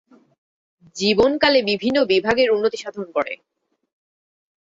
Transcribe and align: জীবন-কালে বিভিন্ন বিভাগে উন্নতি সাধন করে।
জীবন-কালে 0.95 1.59
বিভিন্ন 1.69 1.97
বিভাগে 2.11 2.43
উন্নতি 2.47 2.77
সাধন 2.77 3.07
করে। 3.11 3.33